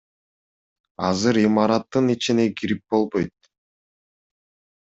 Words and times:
Азыр 1.09 1.39
имараттын 1.43 2.09
ичине 2.15 2.47
кирип 2.63 2.83
болбойт. 2.95 3.51